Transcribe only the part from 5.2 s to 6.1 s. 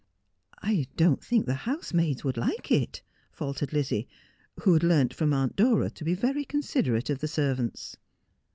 Aunt Dora to